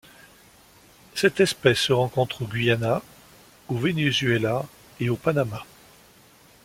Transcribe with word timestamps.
Cette 1.13 1.41
espèce 1.41 1.77
se 1.77 1.93
rencontre 1.93 2.41
au 2.41 2.45
Guyana, 2.45 3.03
au 3.67 3.75
Venezuela 3.77 4.65
et 4.99 5.11
au 5.11 5.15
Panamá. 5.15 5.63